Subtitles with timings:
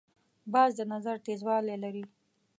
[0.53, 2.03] باز د نظر تیزوالی لري